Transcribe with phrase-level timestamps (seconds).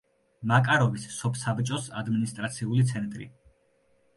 [0.51, 3.29] მაკაროვის სოფსაბჭოს ადმინისტრაციული ცენტრი.